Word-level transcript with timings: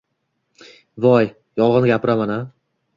Voy, 1.07 1.29
yolg‘on 1.63 1.89
gapiramanma 1.95 2.45